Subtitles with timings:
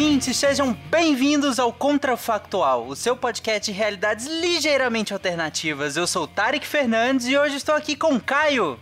[0.00, 5.94] Ouvintes, sejam bem-vindos ao Contrafactual, o seu podcast de realidades ligeiramente alternativas.
[5.94, 8.80] Eu sou o Tarek Fernandes e hoje estou aqui com o Caio.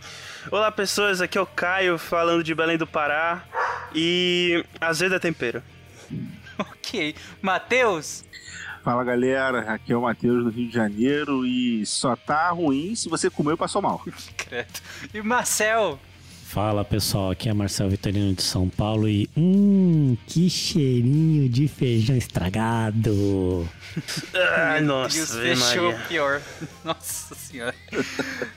[0.49, 3.43] Olá, pessoas, aqui é o Caio falando de Belém do Pará
[3.93, 5.61] e azedo é tempero.
[6.57, 7.13] Ok.
[7.41, 8.23] Matheus?
[8.81, 13.09] Fala galera, aqui é o Matheus do Rio de Janeiro e só tá ruim se
[13.09, 14.01] você comeu e passou mal.
[14.37, 14.79] Credo.
[15.13, 15.99] E Marcel?
[16.49, 22.15] Fala pessoal, aqui é Marcel Vitorino de São Paulo e hum, que cheirinho de feijão
[22.15, 23.69] estragado.
[24.57, 26.07] Ai, nossa, Deus, fechou Maria.
[26.07, 26.41] pior.
[26.83, 27.75] Nossa senhora.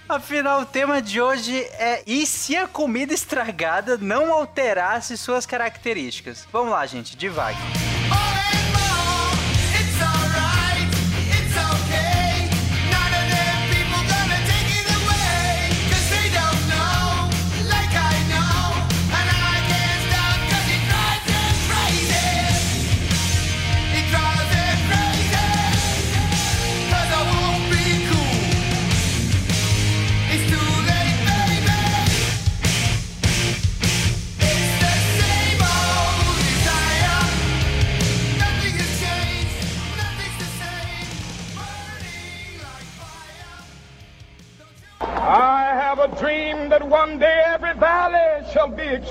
[0.09, 6.49] Afinal, o tema de hoje é e se a comida estragada não alterasse suas características?
[6.51, 7.61] Vamos lá, gente, devagar.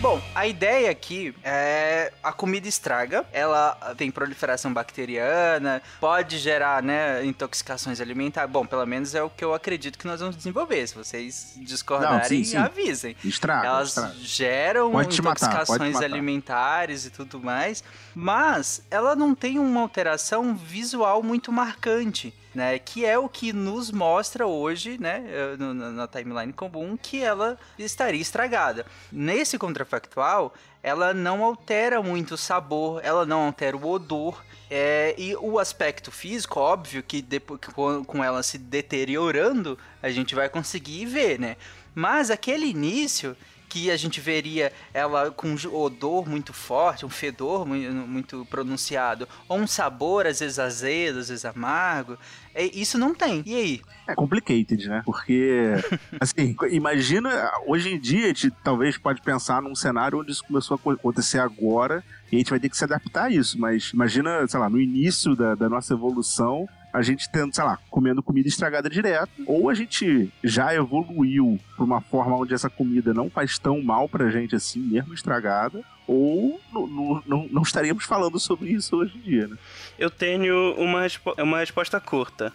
[0.00, 7.24] Bom, a ideia aqui é a comida estraga, ela tem proliferação bacteriana, pode gerar, né,
[7.26, 8.48] intoxicações alimentares.
[8.48, 10.86] Bom, pelo menos é o que eu acredito que nós vamos desenvolver.
[10.86, 12.56] Se vocês discordarem, Não, sim, sim.
[12.56, 13.16] avisem.
[13.24, 14.14] Estraga, Elas estraga.
[14.20, 16.04] geram Pode intoxicações matar.
[16.04, 17.82] alimentares e tudo mais,
[18.14, 22.32] mas ela não tem uma alteração visual muito marcante.
[22.58, 27.56] Né, que é o que nos mostra hoje, né, eh, na, timeline comum, que ela
[27.78, 28.84] estaria estragada.
[29.12, 30.52] Nesse contrafactual,
[30.82, 36.10] ela não altera muito o sabor, ela não altera o odor, é, e o aspecto
[36.10, 37.60] físico, óbvio que depois,
[38.04, 41.56] com ela se deteriorando, a gente vai conseguir ver, né?
[41.94, 43.36] Mas aquele início
[43.68, 47.74] que a gente veria ela com um odor muito forte, um fedor mu-
[48.06, 52.16] muito pronunciado, ou um sabor às vezes azedo, às vezes amargo,
[52.54, 53.42] é, isso não tem.
[53.44, 53.80] E aí?
[54.06, 55.02] É complicated, né?
[55.04, 55.72] Porque,
[56.18, 60.74] assim, imagina, hoje em dia, a gente talvez pode pensar num cenário onde isso começou
[60.76, 62.02] a co- acontecer agora
[62.32, 64.80] e a gente vai ter que se adaptar a isso, mas imagina, sei lá, no
[64.80, 69.68] início da, da nossa evolução, a gente tendo, sei lá, comendo comida estragada direto, ou
[69.68, 74.30] a gente já evoluiu pra uma forma onde essa comida não faz tão mal pra
[74.30, 79.46] gente assim, mesmo estragada, ou no- não, não estaríamos falando sobre isso hoje em dia,
[79.48, 79.56] né?
[79.98, 81.06] Eu tenho uma,
[81.38, 82.52] uma resposta curta.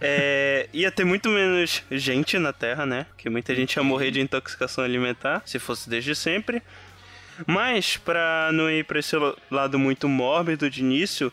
[0.00, 3.06] É, ia ter muito menos gente na Terra, né?
[3.16, 6.62] Que muita gente ia morrer de intoxicação alimentar, se fosse desde sempre.
[7.46, 9.16] Mas, pra não ir pra esse
[9.50, 11.32] lado muito mórbido de início,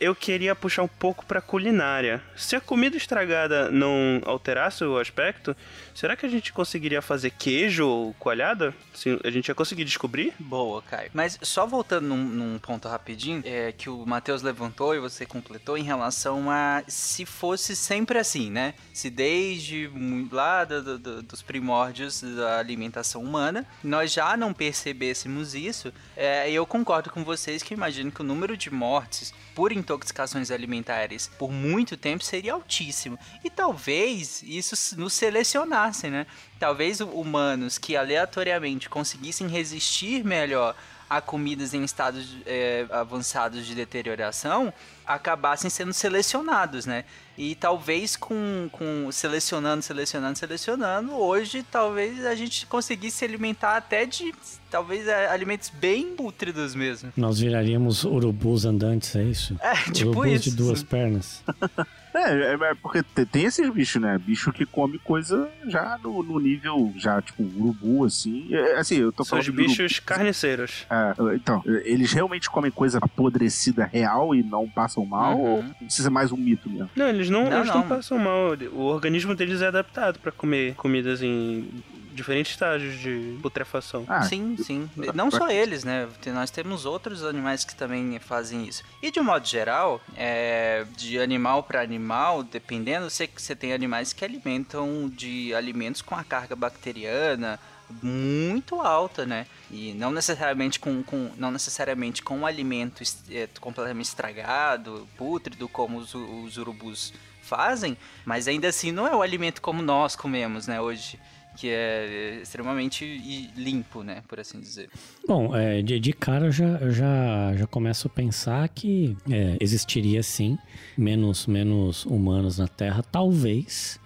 [0.00, 2.22] eu queria puxar um pouco pra culinária.
[2.34, 5.54] Se a comida estragada não alterasse o aspecto,
[5.94, 8.74] será que a gente conseguiria fazer queijo ou coalhada?
[9.22, 10.32] A gente ia conseguir descobrir?
[10.38, 11.10] Boa, Caio.
[11.12, 15.76] Mas só voltando num, num ponto rapidinho, é, que o Matheus levantou e você completou
[15.76, 18.74] em relação a se fosse sempre assim, né?
[18.94, 19.90] Se desde
[20.32, 26.50] lá do- do- do- dos primórdios da alimentação humana, nós já não percebêssemos isso, é,
[26.50, 31.50] eu concordo com vocês que imagino que o número de mortes por intoxicações alimentares por
[31.50, 33.18] muito tempo seria altíssimo.
[33.44, 36.26] E talvez isso nos selecionasse, né?
[36.58, 40.76] Talvez humanos que aleatoriamente conseguissem resistir melhor
[41.10, 44.72] a comidas em estados é, avançados de deterioração
[45.04, 47.04] acabassem sendo selecionados, né?
[47.36, 54.06] E talvez com, com selecionando, selecionando, selecionando, hoje talvez a gente conseguisse se alimentar até
[54.06, 54.32] de
[54.70, 57.12] talvez é, alimentos bem pútridos mesmo.
[57.16, 59.56] Nós viraríamos urubus andantes, é isso?
[59.60, 60.50] É, tipo urubus isso.
[60.50, 61.42] de duas pernas.
[62.14, 64.18] É, é, é porque te- tem esses bichos, né?
[64.18, 68.48] Bicho que come coisa já no, no nível, já, tipo, urubu, assim.
[68.54, 69.68] É, assim, eu tô São falando os de urubu.
[69.68, 70.86] bichos carniceiros.
[70.90, 75.36] É, então, eles realmente comem coisa apodrecida real e não passam mal?
[75.38, 75.40] Uhum.
[75.50, 75.64] Ou
[76.06, 76.90] é mais um mito mesmo?
[76.96, 77.88] Não, eles não, Não, eles não não.
[77.88, 78.50] passam mal.
[78.72, 81.68] O organismo deles é adaptado pra comer comidas em
[82.12, 84.04] diferentes estágios de putrefação.
[84.08, 84.90] Ah, sim, sim.
[85.14, 86.08] Não só eles, né?
[86.26, 88.82] Nós temos outros animais que também fazem isso.
[89.02, 94.12] E de um modo geral, é, de animal para animal, dependendo, você, você tem animais
[94.12, 97.58] que alimentam de alimentos com a carga bacteriana
[98.02, 99.46] muito alta, né?
[99.70, 105.98] E não necessariamente com, com- não necessariamente com um alimento é, completamente estragado, pútrido, como
[105.98, 107.12] os, os urubus
[107.42, 111.18] fazem, mas ainda assim não é o alimento como nós comemos, né, hoje.
[111.56, 114.22] Que é extremamente i- limpo, né?
[114.28, 114.88] Por assim dizer.
[115.26, 119.56] Bom, é, de, de cara eu já, eu já, já começo a pensar que é,
[119.60, 120.56] existiria sim
[120.96, 123.02] menos, menos humanos na Terra.
[123.02, 123.98] Talvez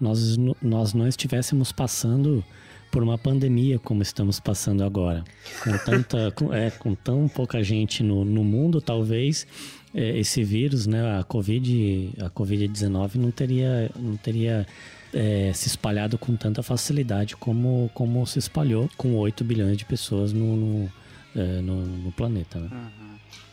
[0.00, 2.44] nós, nós não estivéssemos passando
[2.90, 5.24] por uma pandemia como estamos passando agora.
[5.64, 9.46] Com, tanta, com, é, com tão pouca gente no, no mundo, talvez
[9.94, 14.66] é, esse vírus, né, a Covid, a Covid-19 não teria, não teria
[15.12, 20.32] é, se espalhado com tanta facilidade como, como se espalhou com 8 bilhões de pessoas
[20.32, 20.92] no, no,
[21.36, 22.58] é, no- no planeta.
[22.58, 22.68] Né?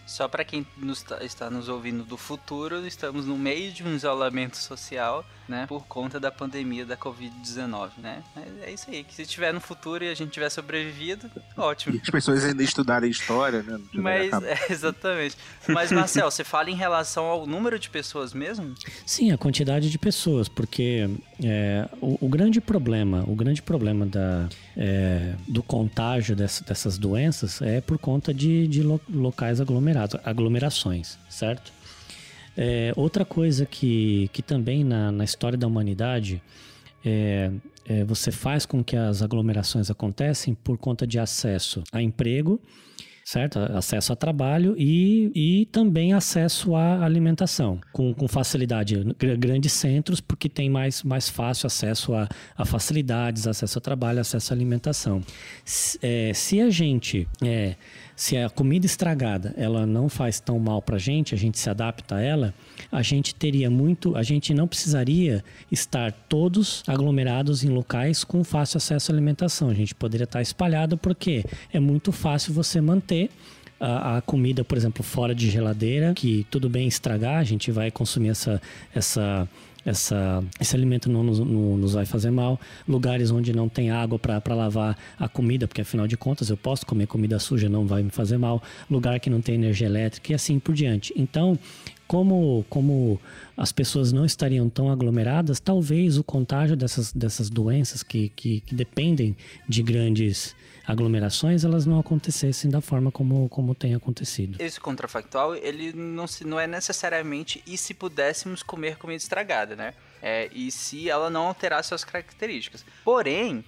[0.07, 3.94] Só para quem nos tá- está nos ouvindo do futuro, estamos no meio de um
[3.94, 5.65] isolamento social, né?
[5.68, 8.24] Por conta da pandemia da Covid-19, né?
[8.63, 9.04] É, é isso aí.
[9.04, 12.00] Que se tiver no futuro e a gente tiver sobrevivido, ótimo.
[12.01, 13.80] As pessoas ainda estudarem história, né?
[13.94, 15.36] Mas, é, exatamente.
[15.68, 18.74] Mas, Marcel, você fala em relação ao número de pessoas mesmo?
[19.06, 21.09] Sim, a quantidade de pessoas, porque
[21.44, 27.62] é, o, o grande problema, o grande problema da, é, do contágio dessa- dessas doenças
[27.62, 31.72] é por conta de, de lo- locais aglomerados, aglomerações, certo?
[32.56, 36.42] É, outra coisa que, que também na, na história da humanidade
[37.06, 37.52] é,
[37.86, 42.60] é, você faz com que as aglomerações acontecem por conta de acesso a emprego,
[43.24, 43.60] certo?
[43.60, 48.96] Acesso a trabalho e, e também acesso à alimentação, com, com facilidade.
[49.20, 52.28] Gr- Grandes centros, porque tem mais, mais fácil acesso a,
[52.58, 55.22] a facilidades, acesso ao trabalho, acesso à alimentação.
[55.64, 57.76] Se, é, se a gente, é,
[58.18, 62.16] se a comida estragada, ela não faz tão mal pra gente, a gente se adapta
[62.16, 62.52] a ela,
[62.92, 68.78] a gente teria muito, a gente não precisaria estar todos aglomerados em locais com fácil
[68.78, 69.69] acesso à alimentação.
[69.69, 73.30] A gente poderia estar espalhado porque é muito fácil você manter
[73.80, 77.92] a, a comida, por exemplo, fora de geladeira, que tudo bem estragar, a gente vai
[77.92, 78.60] consumir essa,
[78.96, 79.48] essa,
[79.88, 82.60] essa, esse alimento não nos, não nos vai fazer mal.
[82.88, 86.86] Lugares onde não tem água para lavar a comida, porque afinal de contas eu posso
[86.86, 88.62] comer comida suja, não vai me fazer mal.
[88.92, 91.13] Lugar que não tem energia elétrica e assim por diante.
[91.16, 91.57] Então,
[92.06, 93.19] como, como
[93.56, 98.75] as pessoas não estariam tão aglomeradas, talvez o contágio dessas, dessas doenças que, que, que
[98.75, 99.36] dependem
[99.69, 100.54] de grandes
[100.88, 104.56] aglomerações, elas não acontecessem da forma como, como tem acontecido.
[104.60, 109.94] Esse contrafactual, ele não, se, não é necessariamente e se pudéssemos comer comida estragada, né?
[110.22, 112.86] É, e se ela não alterasse suas características.
[113.04, 113.63] Porém,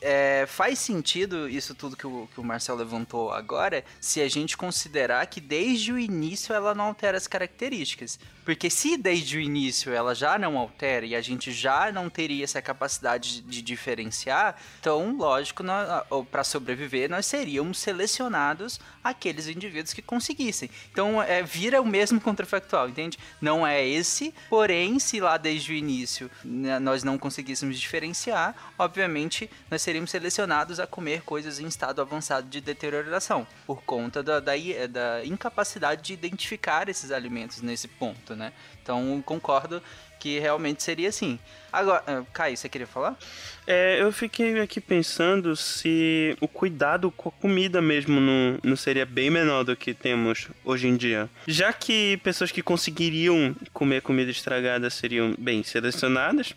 [0.00, 4.56] é, faz sentido isso tudo que o, que o Marcel levantou agora, se a gente
[4.56, 8.18] considerar que desde o início ela não altera as características.
[8.44, 12.42] Porque se desde o início ela já não altera e a gente já não teria
[12.42, 15.62] essa capacidade de, diferenciar, então, lógico,
[16.30, 20.70] para sobreviver, nós seríamos selecionados aqueles indivíduos que conseguissem.
[20.90, 23.18] Então, é, vira o mesmo contrafactual, entende?
[23.40, 29.39] Não é esse, porém, se lá desde o início né, nós não conseguíssemos diferenciar, obviamente
[29.70, 34.52] nós seríamos selecionados a comer coisas em estado avançado de deterioração, por conta da, da,
[34.88, 38.52] da incapacidade de identificar esses alimentos nesse ponto, né?
[38.82, 39.80] Então, concordo
[40.20, 41.38] que realmente seria assim.
[41.72, 43.16] Agora, ah, Caio, você queria falar?
[43.66, 49.06] É, eu fiquei aqui pensando se o cuidado com a comida mesmo não, não seria
[49.06, 51.28] bem menor do que temos hoje em dia.
[51.46, 56.54] Já que pessoas que conseguiriam comer comida estragada seriam bem selecionadas,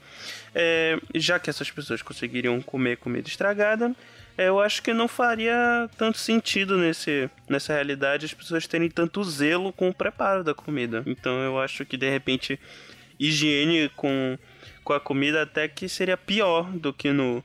[0.54, 3.96] é, já que essas pessoas conseguiriam comer comida estragada,
[4.38, 9.24] é, eu acho que não faria tanto sentido nesse, nessa realidade as pessoas terem tanto
[9.24, 11.04] zelo com o preparo da comida.
[11.06, 12.60] Então eu acho que de repente
[13.20, 14.38] higiene com,
[14.84, 17.44] com a comida até que seria pior do que no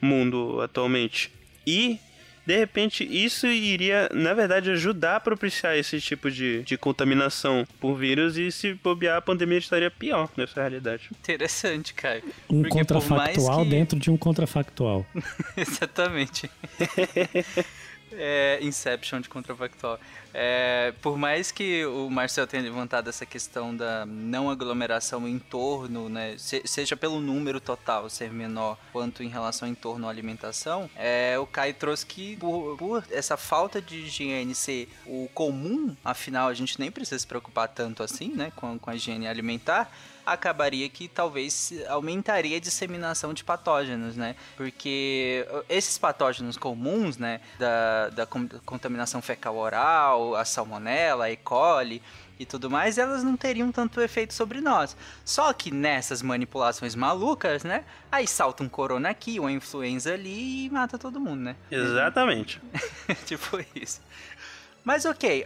[0.00, 1.32] mundo atualmente.
[1.66, 1.98] E,
[2.46, 7.96] de repente, isso iria, na verdade, ajudar a propiciar esse tipo de, de contaminação por
[7.96, 11.10] vírus e se bobear a pandemia estaria pior nessa realidade.
[11.10, 12.22] Interessante, Caio.
[12.48, 15.04] Um Porque contrafactual que- dentro de um contrafactual.
[15.56, 16.48] Exatamente.
[18.12, 19.98] É, Inception de contrafactual.
[20.32, 26.08] É, por mais que o Marcel tenha levantado essa questão da não aglomeração em torno,
[26.08, 30.90] né, se- seja pelo número total ser menor quanto em relação em torno à alimentação,
[30.94, 36.48] é, o Kai trouxe que por, por essa falta de higiene ser o comum, afinal
[36.48, 39.90] a gente nem precisa se preocupar tanto assim, né, com, com a higiene alimentar,
[40.26, 44.34] acabaria que talvez aumentaria a disseminação de patógenos, né?
[44.56, 51.36] Porque esses patógenos comuns, né, da, da con- contaminação fecal oral, a salmonela, a E.
[51.36, 52.02] coli
[52.38, 54.94] e tudo mais, elas não teriam tanto efeito sobre nós.
[55.24, 60.70] Só que nessas manipulações malucas, né, aí salta um corona aqui, uma influenza ali e
[60.70, 61.56] mata todo mundo, né?
[61.70, 62.60] Exatamente.
[63.24, 64.02] tipo isso.
[64.86, 65.44] Mas ok,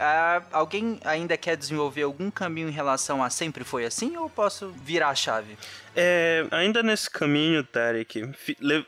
[0.52, 5.08] alguém ainda quer desenvolver algum caminho em relação a sempre foi assim ou posso virar
[5.08, 5.56] a chave?
[5.96, 8.22] É, ainda nesse caminho, Tarek,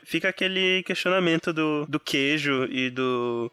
[0.03, 3.51] fica aquele questionamento do, do queijo e do,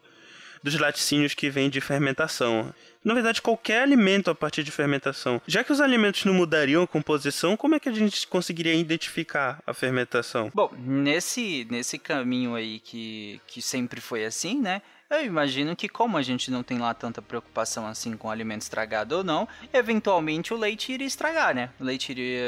[0.61, 2.71] dos laticínios que vêm de fermentação.
[3.03, 5.41] Na verdade, qualquer alimento a partir de fermentação.
[5.47, 9.59] Já que os alimentos não mudariam a composição, como é que a gente conseguiria identificar
[9.65, 10.51] a fermentação?
[10.53, 14.83] Bom, nesse, nesse caminho aí que, que sempre foi assim, né?
[15.11, 19.17] Eu imagino que como a gente não tem lá tanta preocupação assim com alimento estragado
[19.17, 21.69] ou não, eventualmente o leite iria estragar, né?
[21.81, 22.39] O leite iria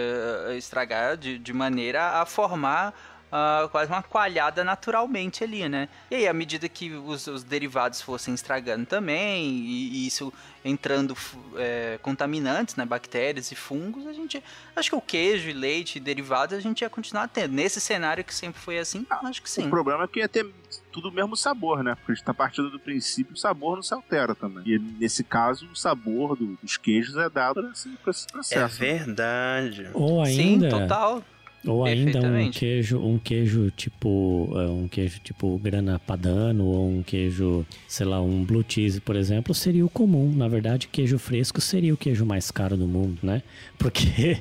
[0.48, 2.93] eh, estragar de, de maneira a formar
[3.36, 5.90] ah, quase uma coalhada naturalmente ali, né?
[6.12, 10.32] E aí, à medida que os, os derivados fossem estragando também, e, e isso
[10.63, 11.18] entrando
[11.58, 12.86] é, contaminantes, né?
[12.86, 14.42] Bactérias e fungos, a gente.
[14.75, 17.54] Acho que o queijo e leite e derivados a gente ia continuar tendo.
[17.54, 19.66] Nesse cenário que sempre foi assim, acho que sim.
[19.66, 20.46] O problema é que ia ter
[20.92, 21.96] tudo o mesmo sabor, né?
[21.96, 24.63] Porque a gente tá partindo do princípio que o sabor não se altera também.
[24.68, 28.80] E nesse caso, o sabor do- dos queijos é dado assim, por esse É processo.
[28.80, 29.90] verdade.
[29.94, 30.70] Ou Sim, ainda.
[30.70, 31.24] total.
[31.65, 37.01] Ou ainda um queijo, um queijo tipo, é, um queijo tipo grana padano ou um
[37.03, 40.32] queijo, sei lá, um blue cheese, por exemplo, seria o comum.
[40.36, 43.41] Na verdade, queijo fresco seria o queijo mais caro do mundo, né?
[43.79, 44.38] Porque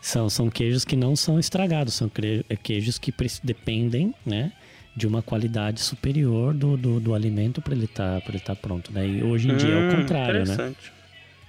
[0.00, 2.10] são, são queijos que não são estragados, são
[2.48, 3.12] é, queijos que
[3.42, 4.52] dependem, né?
[4.96, 9.06] De uma qualidade superior do, do, do alimento para ele estar ele tá pronto, né?
[9.08, 10.74] E hoje em dia é o Hum, contrário, né?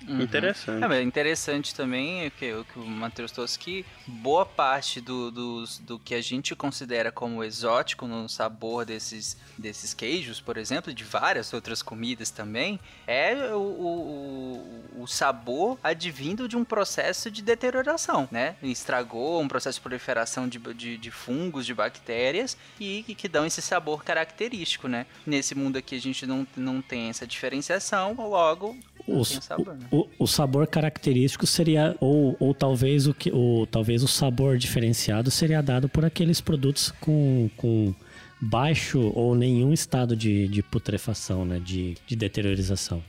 [0.08, 0.16] Interessante.
[0.16, 0.22] Uhum.
[0.24, 0.94] Interessante.
[0.94, 5.80] É, interessante também o que, o que o Matheus trouxe que boa parte do, dos-
[5.80, 11.04] do que a gente considera como exótico no sabor desses, desses queijos, por exemplo, de
[11.04, 17.42] várias outras comidas também, é o, o, o- o sabor advindo de um processo de
[17.42, 18.56] deterioração, né?
[18.64, 23.46] Estragou, um processo de proliferação de, de, de fungos, de bactérias e que, que dão
[23.46, 25.06] esse sabor característico, né?
[25.26, 29.88] Nesse mundo aqui a gente não, não tem essa diferenciação, logo tem sabor, né?
[29.92, 35.30] O, o sabor característico seria, ou, ou talvez o que, ou talvez o sabor diferenciado
[35.30, 37.94] seria dado por aqueles produtos com, com
[38.42, 43.04] baixo ou nenhum estado de, de putrefação, né, de, de deteriorização.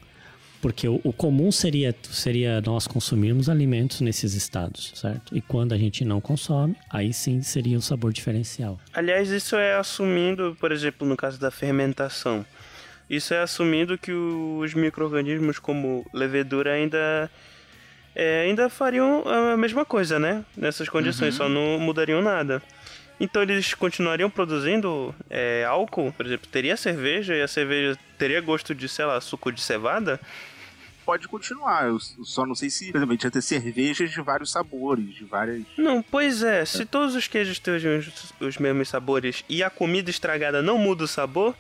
[0.61, 5.37] Porque o, o comum seria, seria nós consumirmos alimentos nesses estados, certo?
[5.37, 8.79] E quando a gente não consome, aí sim seria o sabor diferencial.
[8.93, 12.45] Aliás, isso é assumindo, por exemplo, no caso da fermentação.
[13.09, 17.31] Isso é assumindo que os micro-organismos como levedura ainda
[18.15, 20.45] é, ainda fariam a mesma coisa, né?
[20.57, 22.63] Nessas condições, só não mudariam nada.
[23.21, 28.75] Então eles continuariam produzindo é, álcool, por exemplo, teria cerveja e a cerveja teria gosto
[28.75, 30.21] de, sei lá, suco de cevada?
[31.05, 35.15] Pode continuar, eu só não sei se, por exemplo, ia ter cervejas de vários sabores,
[35.15, 35.63] de várias.
[35.79, 37.77] Não, pois é, se todos os queijos têm
[38.41, 41.55] os mesmos sabores e a comida estragada não muda o sabor,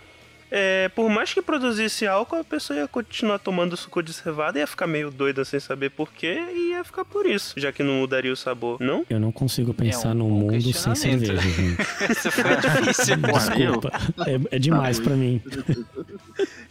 [0.50, 4.60] é, por mais que produzisse álcool, a pessoa ia continuar tomando suco de cevada e
[4.60, 7.94] ia ficar meio doida sem saber porquê e ia ficar por isso, já que não
[7.94, 9.04] mudaria o sabor, não?
[9.10, 11.76] Eu não consigo pensar um num mundo sem cerveja, gente.
[12.10, 13.16] Isso foi difícil.
[13.16, 13.92] Desculpa.
[14.50, 15.42] É, é demais pra mim.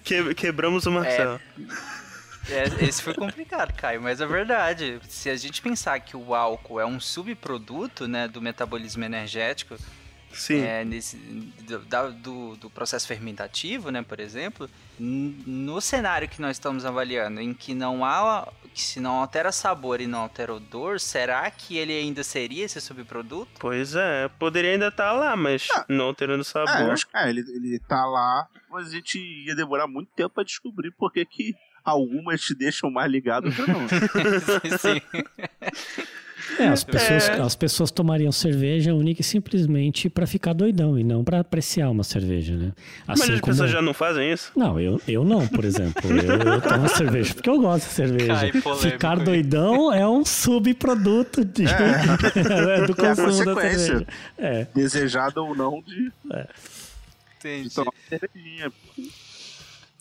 [0.04, 1.40] Que- quebramos o Marcelo.
[2.50, 5.00] É, esse foi complicado, Caio, mas é verdade.
[5.10, 9.76] Se a gente pensar que o álcool é um subproduto né, do metabolismo energético,
[10.36, 10.60] Sim.
[10.62, 11.80] é, nesse, do,
[12.22, 17.74] do, do processo fermentativo, né, por exemplo, no cenário que nós estamos avaliando, em que
[17.74, 22.24] não há, que se não altera sabor e não altera odor, será que ele ainda
[22.24, 23.52] seria esse subproduto?
[23.60, 26.92] Pois é, poderia ainda estar lá, mas não alterando o É, eu sabor.
[26.92, 30.44] acho que é, ele, ele tá lá, mas a gente ia demorar muito tempo pra
[30.44, 33.88] descobrir por que que algumas te deixam mais ligado que não.
[34.80, 35.02] Sim.
[36.60, 41.24] É, as pessoas, as pessoas tomariam cerveja única e simplesmente pra ficar doidão e não
[41.24, 42.72] pra apreciar uma cerveja, né?
[43.08, 43.54] mas Assim as como...
[43.54, 44.52] pessoas já não fazem isso?
[44.56, 46.02] Não, eu, eu não, por exemplo.
[46.12, 48.52] Eu, eu tomo cerveja porque eu gosto de cerveja.
[48.52, 53.86] Cai Ficar doidão é um subproduto de, é, do É a consumo da consequência.
[53.86, 54.08] cerveja.
[54.38, 54.68] É.
[54.74, 56.12] Desejada ou não de, de
[57.40, 57.74] Entendi.
[57.74, 58.72] tomar uma cervejinha.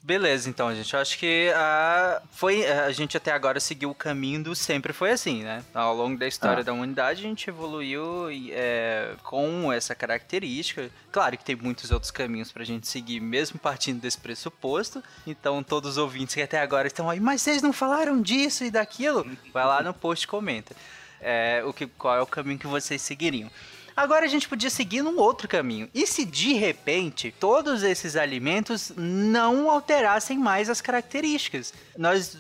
[0.07, 0.93] Beleza, então, gente.
[0.93, 5.13] Eu acho que a, foi, a gente até agora seguiu o caminho do sempre foi
[5.13, 5.65] assim, né?
[5.73, 6.63] Ao longo da história Ah.
[6.63, 10.91] da humanidade, a gente evoluiu é, com essa característica.
[11.11, 15.03] Claro que tem muitos outros caminhos pra gente seguir, mesmo partindo desse pressuposto.
[15.27, 18.71] Então, todos os ouvintes que até agora estão aí, mas vocês não falaram disso e
[18.71, 19.27] daquilo?
[19.55, 20.77] Vai lá no post e comenta.
[21.19, 23.51] É, o que, qual é o caminho que vocês seguiriam.
[23.97, 25.89] Agora a gente podia seguir num outro caminho.
[25.95, 31.73] E se de repente todos esses alimentos não alterassem mais as características?
[31.97, 32.37] Nós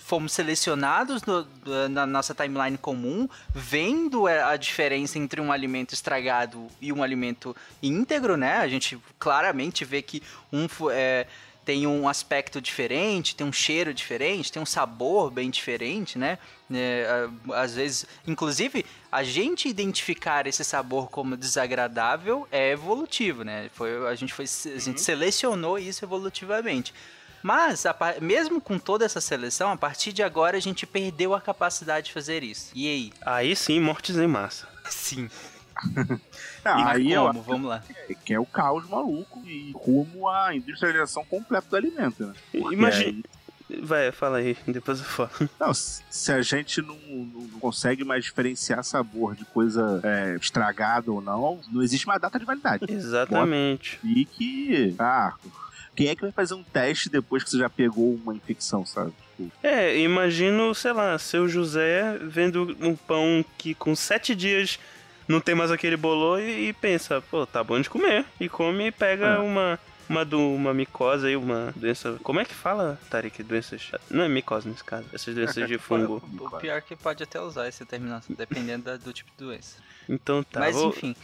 [0.00, 1.46] fomos selecionados no-
[1.90, 8.36] na nossa timeline comum, vendo a diferença entre um alimento estragado e um alimento íntegro,
[8.36, 8.58] né?
[8.58, 11.26] A gente claramente vê que um é,
[11.66, 16.38] tem um aspecto diferente, tem um cheiro diferente, tem um sabor bem diferente, né?
[16.72, 23.68] É, às vezes, inclusive, a gente identificar esse sabor como desagradável é evolutivo, né?
[23.74, 26.94] Foi, a gente foi, a gente selecionou isso evolutivamente.
[27.42, 31.40] Mas, a mesmo com toda essa seleção, a partir de agora a gente perdeu a
[31.40, 32.70] capacidade de fazer isso.
[32.76, 33.12] E aí?
[33.22, 34.68] Aí sim, mortes em massa.
[34.88, 35.28] Sim.
[36.64, 37.42] Ah, E aí como?
[37.42, 37.82] Vamos lá.
[37.88, 42.32] acho que é o caos maluco e rumo à industrialização completa do alimento, né?
[42.54, 43.22] Imagina.
[43.82, 45.30] Vai, fala aí, depois eu falo.
[45.58, 51.20] Não, se a gente não, não- consegue mais diferenciar sabor de coisa é, estragada ou
[51.20, 52.84] não, não existe mais data de validade.
[52.88, 53.98] Exatamente.
[54.04, 54.94] E que.
[55.00, 55.34] Ah,
[55.96, 59.12] quem é que vai fazer um teste depois que você já pegou uma infecção, sabe?
[59.36, 64.78] Tipo, É, imagino, sei lá, seu José vendo um pão que com sete dias
[65.28, 68.24] não tem mais aquele bolô e, e pensa, pô, tá bom de comer.
[68.40, 69.38] E come e pega É.
[69.38, 69.78] uma.
[70.08, 72.16] Uma, do, uma micose aí, uma doença.
[72.22, 73.42] Como é que fala, Tarek?
[73.42, 73.90] Doenças.
[74.08, 76.22] Não é micose nesse caso, essas doenças de fungo.
[76.38, 79.78] O pior é que pode até usar essa terminação, dependendo da- do tipo de doença.
[80.08, 80.60] Então tá.
[80.60, 81.16] Mas vou- enfim.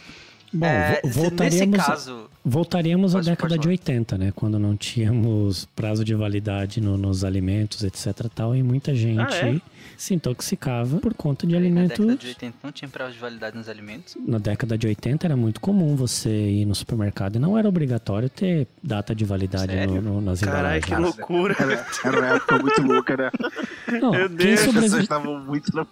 [0.53, 3.71] Bom, É, vo- nesse voltaríamos, caso- voltaríamos à década de falar.
[3.71, 4.31] 80, né?
[4.35, 8.27] Quando não tínhamos prazo de validade no- nos alimentos, etc.
[8.33, 9.61] Tal, e muita gente Ah, é?
[9.97, 11.97] se intoxicava por conta de Na alimentos.
[11.97, 14.15] década de 80 não tinha prazo de validade nos alimentos.
[14.25, 18.29] Na década de 80 era muito comum você ir no supermercado e não era obrigatório
[18.29, 20.85] ter data de validade no, no, nas Caralho, embalagens.
[20.85, 21.55] que loucura.
[21.59, 23.31] Era, era uma época muito louca, né?
[24.01, 25.85] Não, Meu quem, Deus, As sobrevi- pessoas estavam muito na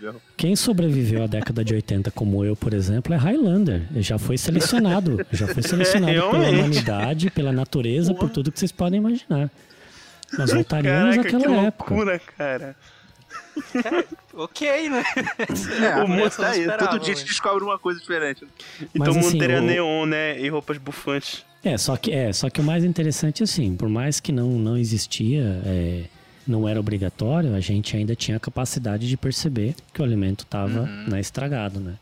[0.00, 0.20] mesmo.
[0.36, 3.86] quem sobreviveu à década de 80 como eu, por exemplo, é Highlander.
[4.06, 5.24] Já foi selecionado.
[5.32, 9.50] já foi selecionado pela humanidade, pela natureza, por tudo que vocês podem imaginar.
[10.38, 11.94] Nós voltaríamos Caraca, que àquela época.
[11.94, 12.76] loucura, cara.
[14.34, 15.02] Ok, né?
[15.98, 16.60] É, O mundo tá aí.
[16.60, 17.20] esperava, Todo dia a ué.
[17.20, 18.44] gente descobre uma coisa diferente.
[18.80, 20.38] Então Mas, o mundo assim, teria o- neon, né?
[20.40, 21.44] E roupas bufantes.
[21.64, 24.76] É, só que, é, só que o mais interessante, assim, por mais que não, não
[24.76, 26.02] existia, é,
[26.46, 30.82] não era obrigatório, a gente ainda tinha a capacidade de perceber que o alimento estava
[31.08, 31.94] né, estragado, né?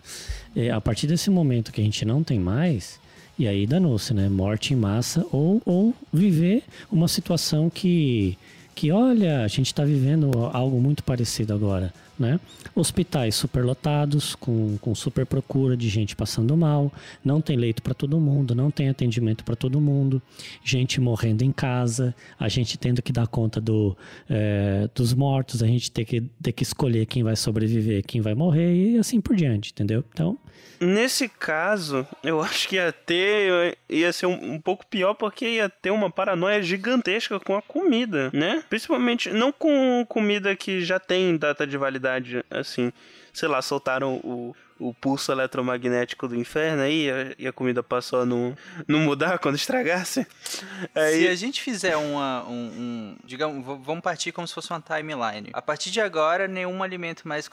[0.54, 3.00] E a partir desse momento que a gente não tem mais,
[3.38, 4.28] e aí danou-se, né?
[4.28, 8.38] Morte em massa ou, ou viver uma situação que,
[8.74, 12.38] que, olha, a gente está vivendo algo muito parecido agora, né?
[12.74, 16.92] Hospitais superlotados, com, com super procura de gente passando mal,
[17.24, 20.22] não tem leito para todo mundo, não tem atendimento para todo mundo,
[20.62, 23.96] gente morrendo em casa, a gente tendo que dar conta do,
[24.28, 28.34] eh, dos mortos, a gente ter que, ter que escolher quem vai sobreviver, quem vai
[28.34, 30.04] morrer e assim por diante, entendeu?
[30.12, 30.38] Então,
[30.80, 33.76] Nesse caso, eu acho que ia ter.
[33.88, 38.30] ia ser um, um pouco pior porque ia ter uma paranoia gigantesca com a comida,
[38.32, 38.62] né?
[38.68, 42.03] Principalmente não com comida que já tem data de validade,
[42.50, 42.92] assim.
[43.32, 47.08] Sei lá, soltaram o, o pulso eletromagnético do inferno aí
[47.38, 48.56] e a, comida passou a não,
[48.88, 50.26] não mudar quando estragasse.
[50.44, 54.80] Se Aí, a gente fizer uma, um, um- digamos, vamos partir como se fosse uma
[54.80, 55.50] timeline.
[55.52, 57.48] A partir de agora, nenhum alimento mais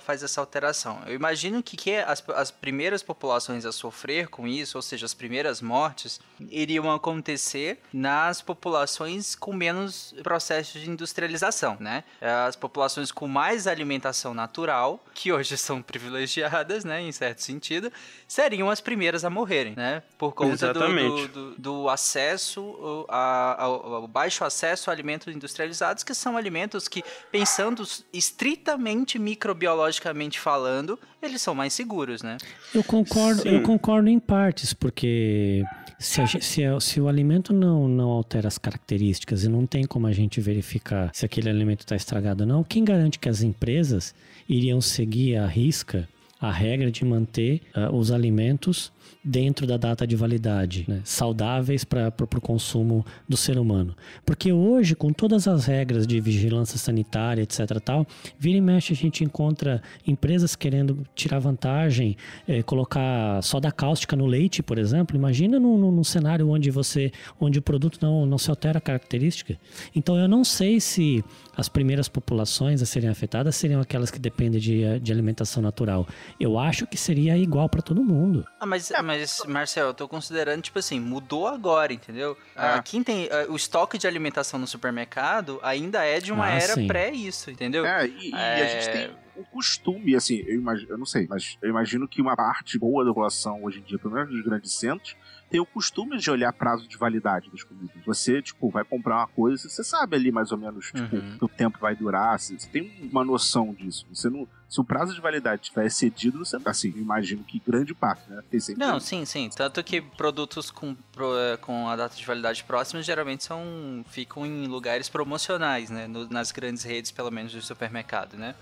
[0.00, 1.00] faz essa alteração.
[1.06, 5.14] Eu imagino que, que as, as primeiras populações a sofrer com isso, ou seja, as
[5.14, 12.02] primeiras mortes, iriam acontecer nas populações com menos processos de industrialização, né?
[12.46, 17.92] As populações com mais alimentação natural, que hoje são privilegiadas, né, em certo sentido,
[18.26, 20.02] seriam as primeiras a morrerem, né?
[20.16, 25.34] Por conta do- do, do, do acesso, o- a- ao, ao baixo acesso a alimentos
[25.34, 32.36] industrializados, que são alimentos que, pensando estritamente microbiologicamente falando, eles são mais seguros, né?
[32.74, 33.48] Eu concordo, Sim.
[33.50, 35.62] eu concordo em partes, porque
[35.98, 39.84] se, a se a- se o alimento não, não altera as características e não tem
[39.84, 43.42] como a gente verificar se aquele alimento está estragado ou não, quem garante que as
[43.42, 44.14] empresas
[44.48, 46.08] iriam seguir à risca
[46.40, 48.92] a regra de manter ah, os alimentos
[49.22, 51.00] dentro da data de validade, né?
[51.04, 53.94] saudáveis para o consumo do ser humano.
[54.24, 57.80] Porque hoje, com todas as regras de vigilância sanitária, etc.
[57.82, 58.06] tal,
[58.38, 62.16] vira e mexe a gente encontra empresas querendo tirar vantagem,
[62.46, 65.16] eh, colocar soda cáustica no leite, por exemplo.
[65.16, 68.80] Imagina num, num- num cenário onde você, onde o produto não, não se altera a
[68.82, 69.58] característica.
[69.96, 71.24] Então eu não sei se
[71.56, 76.06] as primeiras populações a serem afetadas seriam aquelas que dependem de, eh, de alimentação natural.
[76.38, 78.44] Eu acho que seria igual para todo mundo.
[78.58, 82.36] Ah, mas, mas, Marcel, eu tô considerando, tipo assim, mudou agora, entendeu?
[82.56, 83.28] Ah, quem tem.
[83.30, 86.86] ah, o estoque de alimentação no supermercado ainda é de uma Ah, era sim.
[86.86, 87.86] pré isso, entendeu?
[87.86, 88.68] É, e, e a É.
[88.68, 92.36] gente tem o costume, assim, eu, imagino, eu não sei, mas eu imagino que uma
[92.36, 95.16] parte boa da população hoje em dia, pelo menos nos grandes centros,
[95.54, 97.94] tem o costume de olhar prazo de validade das comidas.
[98.04, 101.38] Você, tipo, vai comprar uma coisa, você sabe ali mais ou menos, tipo, Uhum.
[101.38, 104.04] que o tempo vai durar, você, você tem uma noção disso.
[104.12, 104.48] Você não.
[104.68, 106.56] Se o prazo de validade tiver excedido, você.
[106.64, 108.42] Assim, imagino que grande parte, né?
[108.76, 109.48] Não, sim, sim.
[109.54, 114.66] Tanto que produtos com, eh, com a data de validade próxima geralmente são ficam em
[114.66, 116.08] lugares promocionais, né?
[116.08, 118.56] No- nas grandes redes, pelo menos, de supermercado, né?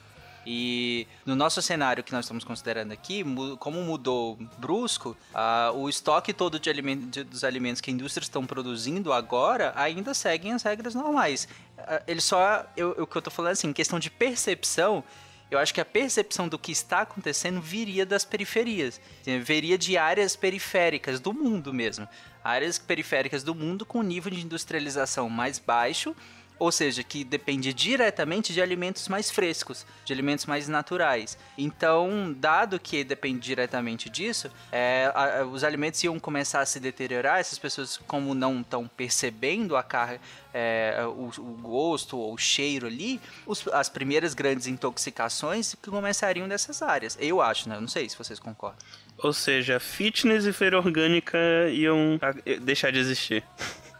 [0.46, 3.24] E no nosso cenário que nós estamos considerando aqui,
[3.58, 8.44] como mudou brusco, ah, o estoque todo de de- dos alimentos que a indústria estão
[8.44, 11.46] produzindo agora ainda seguem as regras normais.
[11.78, 12.66] Ah, Ele só,
[12.98, 15.04] o que eu tô falando assim, em questão de percepção,
[15.50, 19.00] eu acho que a percepção do que está acontecendo viria das periferias.
[19.44, 22.08] Viria de áreas periféricas do mundo mesmo.
[22.42, 26.16] Áreas periféricas do mundo com nível de industrialização mais baixo,
[26.62, 31.36] ou seja, que depende diretamente de alimentos mais frescos, de alimentos mais naturais.
[31.58, 36.78] Então, dado que depende diretamente disso, é, a- a- os alimentos iam começar a se
[36.78, 40.20] deteriorar, essas pessoas, como não estão percebendo a carga,
[40.54, 46.46] é, o, o gosto ou o cheiro ali, os- as primeiras grandes intoxicações que começariam
[46.46, 47.18] dessas áreas.
[47.20, 47.74] Eu acho, né?
[47.76, 48.78] Eu não sei se vocês concordam.
[49.18, 51.38] Ou seja, fitness e feira orgânica
[51.72, 52.20] iam
[52.60, 53.42] deixar de existir.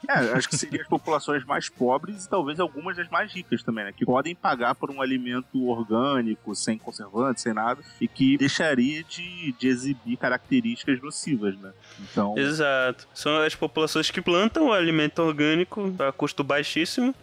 [0.09, 3.85] É, acho que seriam as populações mais pobres e talvez algumas das mais ricas também,
[3.85, 3.93] né?
[3.93, 9.53] Que podem pagar por um alimento orgânico, sem conservante, sem nada, e que deixaria de,
[9.53, 11.73] de exibir características nocivas, né?
[12.01, 13.07] Então, Exato.
[13.15, 17.15] São as populações que plantam o alimento orgânico a custo baixíssimo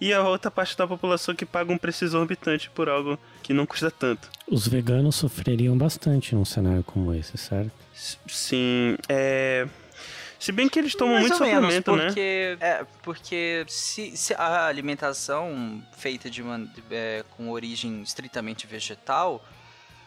[0.00, 3.66] e a outra parte da população que paga um preço exorbitante por algo que não
[3.66, 4.30] custa tanto.
[4.46, 7.72] Os veganos sofreriam bastante num cenário como esse, certo?
[7.92, 9.66] S- Sim, é.
[10.40, 12.06] Se bem que eles tomam Mais muito ou menos, suplemento, né?
[12.06, 19.44] porque, É, porque se, se a alimentação feita de man- é, com origem estritamente vegetal,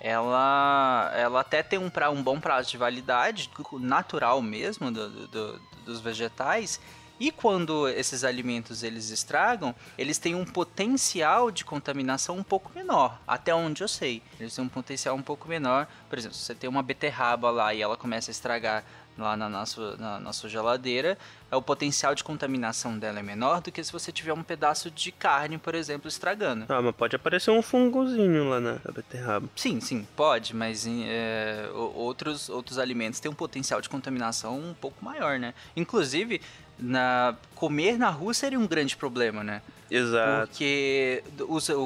[0.01, 5.61] ela, ela até tem um, pra, um bom prazo de validade, natural mesmo, do- do-
[5.85, 6.79] dos vegetais,
[7.19, 13.17] e quando esses alimentos eles estragam, eles têm um potencial de contaminação um pouco menor,
[13.25, 14.21] até onde eu sei.
[14.39, 15.87] Eles têm um potencial um pouco menor.
[16.09, 18.83] Por exemplo, se você tem uma beterraba lá e ela começa a estragar
[19.17, 21.17] lá na, sua, na, na sua geladeira,
[21.51, 24.89] é, o potencial de contaminação dela é menor do que se você tiver um pedaço
[24.89, 26.65] de carne, por exemplo, estragando.
[26.69, 29.47] Ah, mas pode aparecer um fungozinho lá na beterraba.
[29.55, 35.03] Sim, sim, pode, mas é, outros, outros alimentos têm um potencial de contaminação um pouco
[35.03, 35.53] maior, né?
[35.75, 36.41] Inclusive,
[36.79, 39.61] na, comer na rua seria um grande problema, né?
[39.89, 40.47] Exato.
[40.47, 41.23] Porque,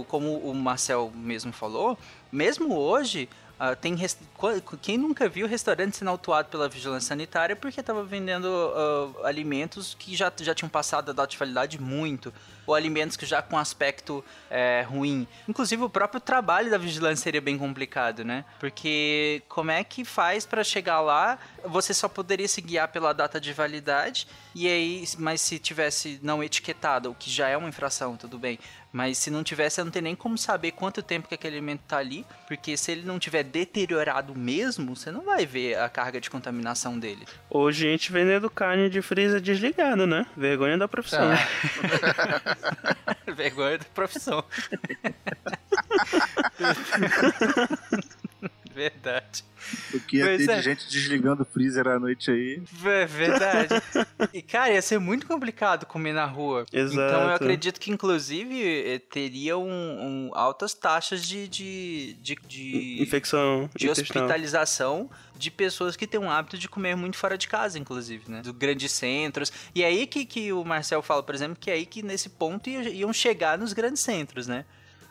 [0.08, 1.98] como o Marcel mesmo falou,
[2.32, 3.28] mesmo hoje,
[3.60, 3.96] ah, tem
[4.82, 10.16] quem nunca viu restaurante sendo autuado pela vigilância sanitária porque estava vendendo ah, alimentos que
[10.16, 12.34] já, já tinham passado a data de validade muito,
[12.68, 15.26] ou alimentos que já com aspecto é, ruim.
[15.48, 18.44] Inclusive, o próprio trabalho da vigilância seria bem complicado, né?
[18.60, 21.40] Porque como é que faz para chegar lá?
[21.64, 26.44] Você só poderia se guiar pela data de validade, e aí, mas se tivesse não
[26.44, 28.60] etiquetado, o que já é uma infração, tudo bem.
[28.92, 31.98] Mas se não tivesse, não tem nem como saber quanto tempo que aquele alimento tá
[31.98, 36.30] ali, porque se ele não tiver deteriorado mesmo, você não vai ver a carga de
[36.30, 37.28] contaminação dele.
[37.50, 40.26] Hoje gente vendendo carne de freezer desligado, né?
[40.36, 41.30] Vergonha da profissão.
[43.36, 44.44] Vergonha da profissão.
[48.78, 49.44] Verdade.
[49.92, 50.56] o que ia Pois ter é.
[50.58, 52.62] de gente desligando o freezer à noite aí.
[52.86, 53.74] É verdade.
[54.32, 56.64] E, cara, ia ser muito complicado comer na rua.
[56.72, 56.94] Exato.
[56.94, 58.62] Então eu acredito que, inclusive,
[58.94, 64.24] eh, teria um, um- altas taxas de, de, de, de, Infecção de intestinal.
[64.26, 68.42] hospitalização de pessoas que têm um hábito de comer muito fora de casa, inclusive, né?
[68.42, 69.52] Dos grandes centros.
[69.74, 72.30] E é aí que, que o Marcel fala, por exemplo, que é aí que nesse
[72.30, 74.66] ponto ia- iam chegar nos grandes centros, né?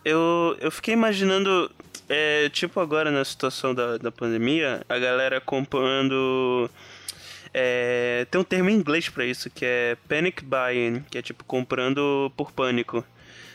[0.09, 1.69] Eu, eu fiquei imaginando,
[2.09, 6.71] é, tipo agora na situação da, da pandemia, a galera comprando.
[7.53, 11.43] é, tem um termo em inglês pra isso, que é panic buying, que é tipo
[11.43, 13.05] comprando por pânico.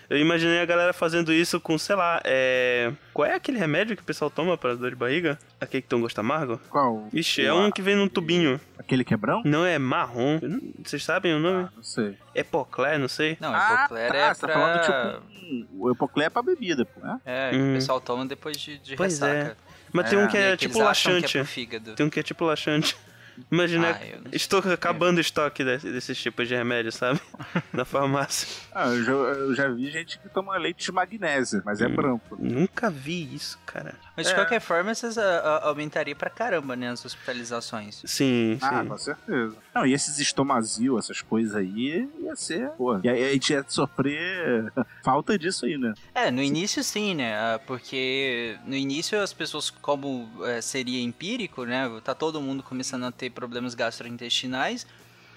[0.09, 2.91] Eu imaginei a galera fazendo isso com, sei lá, é.
[3.13, 5.39] Qual é aquele remédio que o pessoal toma pra dor de barriga?
[5.57, 6.59] Aquele que tem um gosto amargo?
[6.69, 7.07] Qual?
[7.13, 8.59] Ixi, é um que vem num tubinho.
[8.91, 9.41] Aquele quebrão?
[9.45, 10.38] Não é marrom.
[10.84, 11.69] Vocês sabem o nome?
[11.73, 12.17] Não sei.
[12.36, 13.38] Epoclé, não sei.
[13.39, 14.56] Não, Ah, hipoclera tá, é você tá pra...
[14.56, 14.82] falando
[15.21, 15.71] tipo.
[15.80, 17.19] O Epoclé é pra bebida, pô, né?
[17.25, 17.71] É, que Hum.
[17.71, 19.34] o pessoal toma depois de, de Pois ressaca.
[19.34, 19.56] é.
[19.93, 21.67] Mas tem um que é que tipo eles acham laxante.
[21.67, 21.80] Que é.
[21.95, 22.97] Tem um que é tipo laxante.
[23.49, 27.19] Imagina, Ah, estou acabando o estoque desse- desses tipos de remédio, sabe?
[27.73, 28.45] Na farmácia.
[28.75, 31.95] Ah, eu já, eu já vi gente que toma leite de magnésia, mas é Hum.
[31.95, 32.38] branco.
[32.38, 33.95] Nunca vi isso, cara.
[34.21, 34.36] Mas de É.
[34.36, 38.01] qualquer forma, vocês a- a- aumentaria pra caramba, né, as hospitalizações.
[38.05, 38.60] Sim, sim.
[38.62, 39.55] Ah, com certeza.
[39.73, 42.99] Não, e esses estomazil, essas coisas aí, ia ser, pô.
[43.03, 44.71] E aí a gente ia sofrer
[45.03, 45.93] falta disso aí, né?
[46.13, 47.36] É, no início sim, né?
[47.36, 51.89] ah, Porque no início as pessoas, como eh, seria empírico, né?
[52.03, 54.86] Tá todo mundo começando a ter problemas gastrointestinais.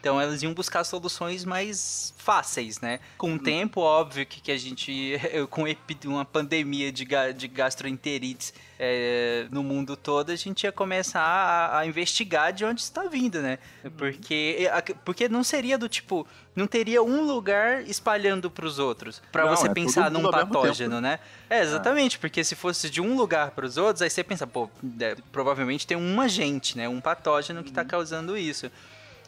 [0.04, 3.00] Então elas iam buscar soluções mais fáceis, né?
[3.16, 5.64] Com o tempo, óbvio que, que a gente, com
[6.04, 11.86] uma pandemia de, de gastroenterites eh, no mundo todo, a gente ia começar a, a
[11.86, 13.58] investigar de onde está vindo, né?
[13.96, 14.68] Porque,
[15.06, 19.68] porque não seria do tipo, não teria um lugar espalhando para os outros, para você
[19.68, 21.18] é pensar num patógeno, né?
[21.48, 24.68] É, exatamente, porque se fosse de um lugar para os outros, aí você pensa, pô,
[25.00, 26.86] é, provavelmente tem um agente, né?
[26.90, 27.72] Um patógeno que Uhum.
[27.72, 28.70] está causando isso.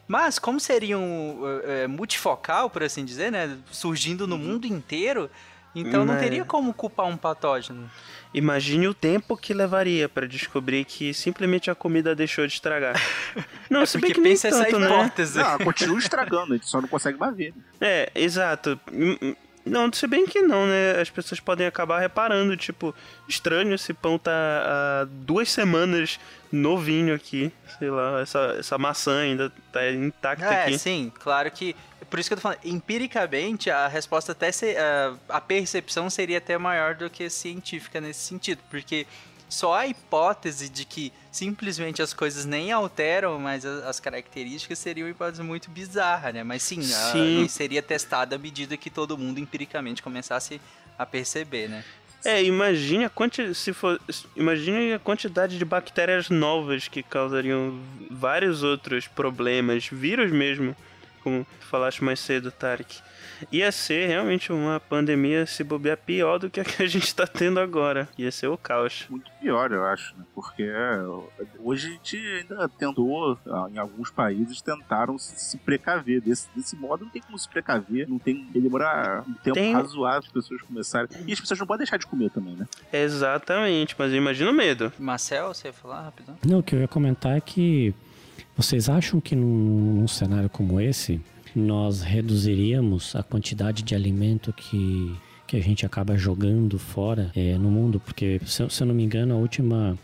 [0.08, 3.56] Mas como seria um é, é, multifocal, por assim dizer, né?
[3.72, 5.28] Surgindo no mundo inteiro,
[5.74, 6.20] então não Né.
[6.20, 7.90] teria como culpar um patógeno.
[8.32, 12.94] Imagine o tempo que levaria pra descobrir que simplesmente a comida deixou de estragar.
[13.70, 14.86] Não, se bem É Porque que nem pensa essa tanto, né?
[14.86, 15.38] hipótese.
[15.38, 17.54] Não, continua estragando, a gente só não consegue mais ver.
[17.80, 18.78] É, exato.
[19.66, 21.00] Não, se bem que não, né?
[21.00, 22.94] As pessoas podem acabar reparando, tipo,
[23.28, 26.20] estranho, esse pão tá há duas semanas
[26.52, 27.52] novinho aqui.
[27.78, 30.78] Sei lá, essa, essa maçã ainda tá intacta É, aqui.
[30.78, 31.74] sim, claro que.
[32.08, 36.38] Por isso que eu tô falando, empiricamente, a resposta até se, a, a percepção seria
[36.38, 39.04] até maior do que científica nesse sentido, porque
[39.48, 45.04] só a hipótese de que simplesmente as coisas nem alteram, mas as, as características seria
[45.04, 46.42] uma hipótese muito bizarra, né?
[46.42, 47.44] Mas sim, a- Sim.
[47.44, 50.60] e seria testada à medida que todo mundo empiricamente começasse
[50.98, 51.84] a perceber, né?
[52.24, 54.00] É, imagine a quanti se for,
[54.34, 57.78] imagine a quantidade de bactérias novas que causariam
[58.10, 60.74] vários outros problemas, vírus mesmo,
[61.22, 63.00] como tu falaste mais cedo, Tarek.
[63.52, 67.26] Ia ser realmente uma pandemia se bobear pior do que a que a gente tá
[67.26, 68.08] tendo agora.
[68.18, 69.06] Ia ser o caos.
[69.08, 70.24] Muito pior, eu acho, né?
[70.34, 70.98] Porque é,
[71.60, 76.20] hoje a gente ainda tentou, ah, em alguns países, tentaram se, se precaver.
[76.20, 78.44] Desse, desse modo, não tem como se precaver, não tem.
[78.52, 81.08] Tem demorar um tempo Tem- razoável as pessoas começarem.
[81.26, 82.66] E as pessoas não podem deixar de comer também, né?
[82.92, 84.92] Exatamente, mas imagina o medo.
[84.98, 86.36] Marcel, você ia falar rapidão?
[86.46, 87.94] Não, o que eu ia comentar é que
[88.56, 91.20] vocês acham que num, num cenário como esse,
[91.56, 95.16] nós reduziríamos a quantidade de alimento que,
[95.46, 97.98] que a gente acaba jogando fora é, no mundo?
[97.98, 99.98] Porque, se, se eu não me engano, a última,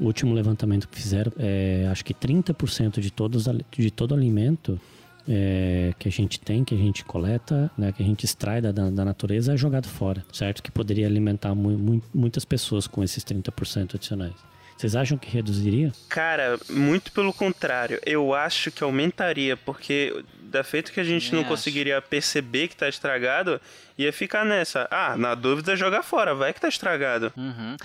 [0.00, 4.80] o último levantamento que fizeram, é, acho que 30% de, todos, de todo alimento
[5.28, 8.72] é, que a gente tem, que a gente coleta, né, que a gente extrai da,
[8.72, 10.62] da natureza é jogado fora, certo?
[10.62, 14.34] Que poderia alimentar mu- muitas pessoas com esses 30% adicionais.
[14.76, 15.92] Vocês acham que reduziria?
[16.08, 18.00] Cara, muito pelo contrário.
[18.04, 21.48] Eu acho que aumentaria, porque da feito que a gente não acho.
[21.48, 23.60] conseguiria perceber que tá estragado,
[23.96, 24.86] ia ficar nessa.
[24.90, 27.32] Ah, na dúvida jogar fora, vai que tá estragado.
[27.36, 27.76] Uhum.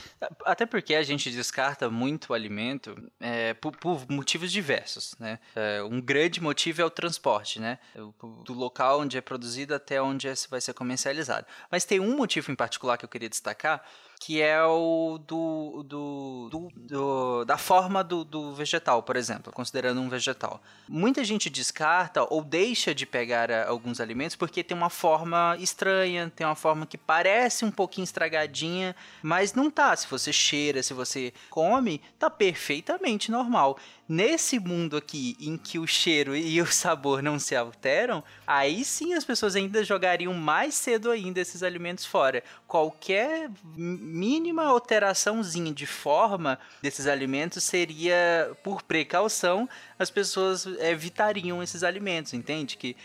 [0.46, 5.40] Até porque a gente descarta muito alimento é, por, por motivos diversos, né?
[5.56, 7.78] É, um grande motivo é o transporte, né?
[7.96, 11.46] O- Do local onde é produzido até onde é- vai ser comercializado.
[11.72, 13.84] Mas tem um motivo em particular que eu queria destacar,
[14.22, 20.02] que é o do, do, do- do- da forma do, do vegetal, por exemplo, considerando
[20.02, 20.62] um vegetal.
[20.90, 26.30] Muita gente descarta ou deixa de pegar ah, alguns alimentos porque tem uma forma estranha,
[26.36, 29.96] tem uma forma que parece um pouquinho estragadinha, mas não tá.
[29.96, 33.78] Se você cheira, se você come, tá perfeitamente normal.
[34.12, 39.14] Nesse mundo aqui em que o cheiro e o sabor não se alteram, aí sim
[39.14, 42.44] as pessoas ainda jogariam mais cedo ainda esses alimentos fora.
[42.68, 49.70] Qualquer mínima alteraçãozinha de forma desses alimentos seria, por precaução,
[50.00, 52.78] as pessoas evitariam esses alimentos, entende?
[52.78, 52.96] Que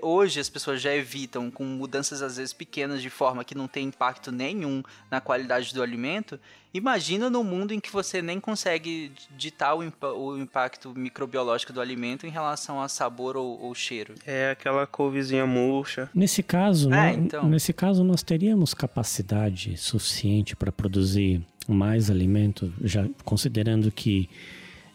[0.00, 3.86] hoje as pessoas já evitam com mudanças às vezes pequenas de forma que não tem
[3.86, 4.80] impacto nenhum
[5.10, 6.38] na qualidade do alimento.
[6.72, 11.80] Imagina no mundo em que você nem consegue ditar o, impa- o impacto microbiológico do
[11.80, 14.14] alimento em relação a sabor ou, ou cheiro.
[14.26, 16.10] É aquela couvezinha murcha.
[16.14, 17.48] Nesse caso, É, nó- então.
[17.48, 24.28] nesse caso nós teríamos capacidade suficiente para produzir mais alimento, já considerando que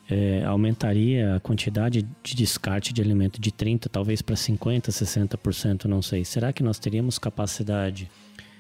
[0.10, 6.02] é, aumentaria a quantidade de descarte de alimento de 30%, talvez para 50%, 60%, não
[6.02, 6.26] sei.
[6.26, 8.12] Será que nós teríamos capacidade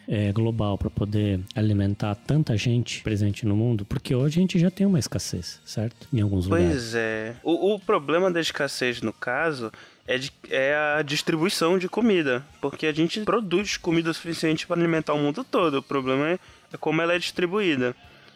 [0.07, 3.85] é, global para poder alimentar tanta gente presente no mundo?
[3.85, 6.07] Porque hoje a gente já tem uma escassez, certo?
[6.13, 6.67] Em alguns lugares.
[6.71, 7.35] Pois é.
[7.43, 9.71] O, o problema da escassez, no caso,
[10.07, 12.43] é, de- é a distribuição de comida.
[12.61, 15.75] Porque a gente produz comida suficiente para alimentar o mundo todo.
[15.79, 16.39] O problema é,
[16.73, 17.95] é como ela é distribuída.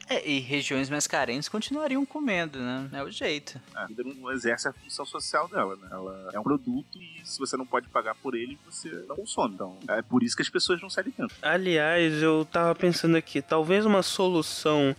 [0.10, 2.90] É, e regiões mais carentes continuariam comendo, né?
[2.94, 3.60] É o jeito.
[3.76, 5.88] A comida não exerce a função social dela, né?
[5.92, 9.56] Ela é um produto e se você não pode pagar por ele, você não consome.
[9.56, 11.36] Então, é por isso que as pessoas não se alimentam.
[11.42, 14.96] Aliás, eu tava pensando aqui, talvez uma solução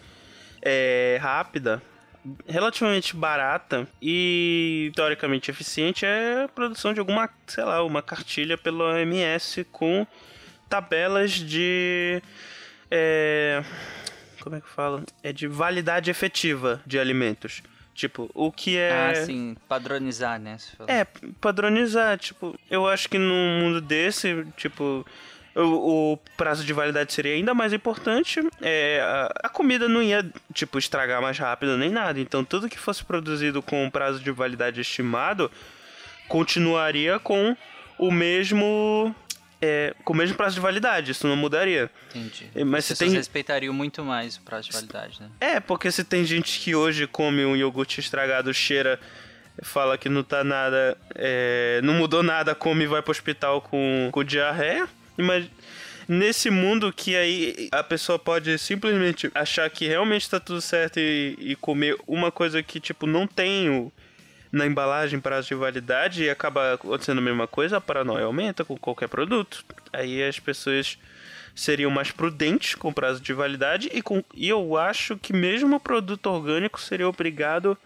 [0.61, 1.83] é, rápida,
[2.47, 8.93] relativamente barata e teoricamente eficiente é a produção de alguma, sei lá, uma cartilha pela
[8.93, 10.07] OMS com
[10.69, 12.23] tabelas de.
[12.91, 13.63] É,
[14.49, 15.05] como é que fala?
[15.23, 17.63] É de validade efetiva de alimentos.
[17.95, 19.11] Tipo, o que é.
[19.11, 20.57] Ah, sim, padronizar, né?
[20.87, 21.05] É,
[21.41, 25.05] padronizar, tipo, eu acho que num mundo desse, tipo,
[25.55, 28.41] o, o prazo de validade seria ainda mais importante.
[28.63, 32.19] É, a, a comida não ia, tipo, estragar mais rápido nem nada.
[32.19, 35.51] Então, tudo que fosse produzido com um prazo de validade estimado
[36.29, 37.55] continuaria com
[37.99, 39.15] o mesmo.
[39.61, 41.91] É, com o mesmo prazo de validade, isso não mudaria.
[42.15, 42.49] Entendi.
[42.65, 43.19] Mas As pessoas tem.
[43.19, 45.29] respeitariam muito mais o prazo de validade, né?
[45.41, 49.01] É, porque se tem gente que hoje come um iogurte estragado, cheira,
[49.63, 50.97] fala que não tá nada.
[51.15, 54.89] é, não mudou nada, come e vai pro hospital com, com diarreia.
[55.17, 55.47] Mas
[56.09, 61.37] nesse mundo que aí a pessoa pode simplesmente achar que realmente tá tudo certo e,
[61.39, 63.93] e comer uma coisa que, tipo, não tem o,
[64.51, 68.77] na embalagem prazo de validade e acaba acontecendo a mesma coisa, a paranoia aumenta com
[68.77, 69.65] qualquer produto.
[69.93, 70.99] Aí as pessoas
[71.55, 75.81] seriam mais prudentes com prazo de validade e, com, e eu acho que mesmo o
[75.81, 77.77] produto orgânico seria obrigado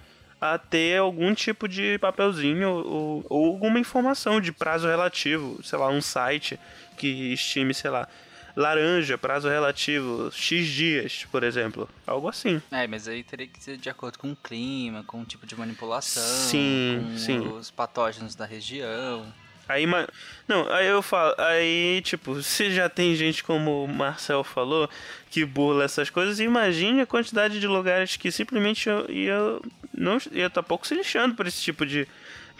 [0.40, 5.88] a ter algum tipo de papelzinho ou, ou alguma informação de prazo relativo, sei lá,
[5.88, 6.58] um site
[6.98, 8.08] que estime, sei lá,
[8.56, 11.88] laranja, prazo relativo, X dias, por exemplo.
[12.06, 12.60] Algo assim.
[12.70, 15.56] É, mas aí teria que ser de acordo com o clima, com o tipo de
[15.56, 17.38] manipulação, Sim, com sim.
[17.40, 19.32] os patógenos da região.
[19.68, 19.86] Aí,
[20.48, 24.90] não, aí eu falo, aí, tipo, se já tem gente como o Marcel falou,
[25.30, 29.60] que burla essas coisas, imagine a quantidade de lugares que simplesmente ia, ia
[29.94, 32.08] não ia estar pouco se lixando por esse tipo de,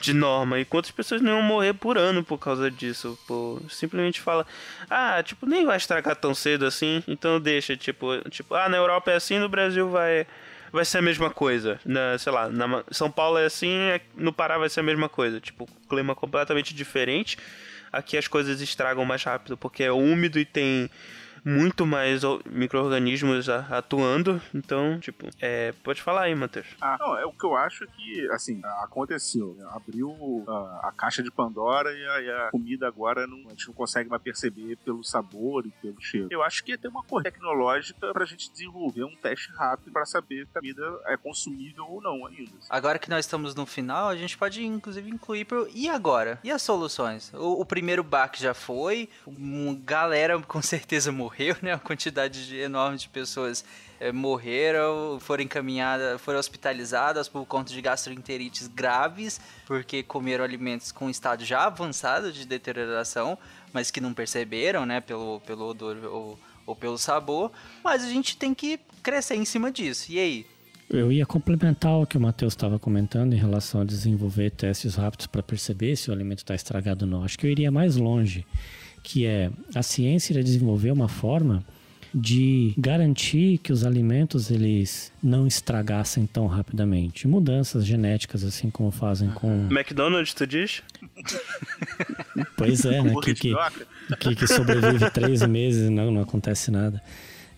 [0.02, 0.58] de norma.
[0.58, 3.18] E quantas pessoas não iam morrer por ano por causa disso?
[3.26, 4.46] Pô, simplesmente fala,
[4.90, 9.10] ah, tipo, nem vai estragar tão cedo assim, então deixa, tipo, tipo, ah, na Europa
[9.12, 10.26] é assim, no Brasil vai
[10.72, 11.78] vai ser a mesma coisa.
[11.84, 15.06] Na, sei lá, na São Paulo é assim, é- no Pará vai ser a mesma
[15.06, 15.38] coisa.
[15.38, 17.36] Tipo, clima completamente diferente.
[17.92, 20.88] Aqui as coisas estragam mais rápido porque é úmido e tem
[21.44, 24.40] muito mais micro-organismos a- atuando.
[24.54, 26.66] Então, tipo, é, pode falar aí, Matheus.
[26.80, 29.54] Ah, não, é o que eu acho que, assim, aconteceu.
[29.58, 29.66] né?
[29.72, 33.66] Abriu ah, a caixa de Pandora e a, e a comida agora não, a gente
[33.66, 36.28] não consegue mais perceber pelo sabor e pelo cheiro.
[36.30, 40.04] Eu acho que ia ter uma coisa tecnológica pra gente desenvolver um teste rápido pra
[40.06, 42.52] saber se a comida é consumível ou não ainda.
[42.70, 45.68] Agora que nós estamos no final, a gente pode inclusive incluir pro...
[45.74, 46.38] E agora?
[46.44, 47.32] E as soluções?
[47.34, 51.31] O, o primeiro baque já foi, uma galera com certeza morreu,
[51.62, 51.72] né?
[51.74, 53.64] Uma quantidade de- enorme de pessoas
[54.00, 61.08] eh, morreram, foram encaminhadas, foram hospitalizadas por conta de gastroenterites graves, porque comeram alimentos com
[61.08, 63.38] estado já avançado de deterioração,
[63.72, 65.00] mas que não perceberam, né?
[65.00, 67.50] Pelo, pelo odor ou, ou pelo sabor.
[67.82, 70.12] Mas a gente tem que crescer em cima disso.
[70.12, 70.46] E aí?
[70.90, 75.26] Eu ia complementar o que o Matheus estava comentando em relação a desenvolver testes rápidos
[75.26, 77.24] para perceber se o alimento está estragado ou não.
[77.24, 78.44] Acho que eu iria mais longe,
[79.02, 81.64] que é a ciência iria desenvolver uma forma
[82.14, 87.26] de garantir que os alimentos eles não estragassem tão rapidamente.
[87.26, 89.68] Mudanças genéticas, assim como fazem com.
[89.70, 90.82] McDonald's, tu diz?
[92.56, 93.14] Pois é, né?
[93.22, 93.54] Que, que,
[94.20, 97.02] que, que sobrevive três meses e não, não acontece nada.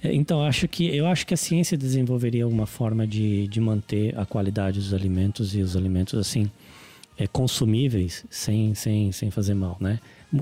[0.02, 4.16] É, Então, acho que, eu acho que a ciência desenvolveria uma forma de, de manter
[4.18, 6.50] a qualidade dos alimentos e os alimentos, assim,
[7.18, 9.98] é, consumíveis sem, sem, sem fazer mal, né?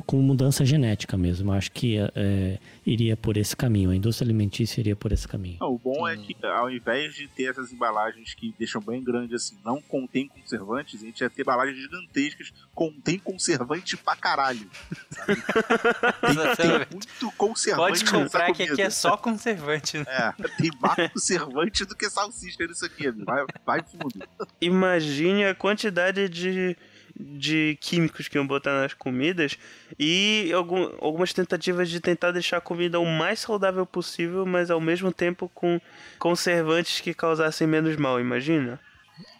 [0.06, 1.52] Com mudança genética mesmo.
[1.52, 3.90] Acho que é, iria por esse caminho.
[3.90, 5.58] A indústria alimentícia iria por esse caminho.
[5.60, 9.34] Não, o bom é que ao invés de ter essas embalagens que deixam bem grande
[9.34, 14.70] assim, não contém conservantes, a gente ia ter embalagens gigantescas, contém conservante pra caralho.
[16.22, 20.04] Tem, tem muito conservante Pode comprar que aqui é só conservante, né?
[20.08, 23.24] É, tem mais conservante do que salsicha nisso aqui, amigo.
[23.24, 24.12] Vai, vai fundo.
[24.60, 26.76] Imagine a quantidade de,
[27.22, 29.58] de químicos que iam botar nas comidas
[29.98, 34.80] e algum- algumas tentativas de tentar deixar a comida o mais saudável possível, mas ao
[34.80, 35.80] mesmo tempo com
[36.18, 38.80] conservantes que causassem menos mal, imagina?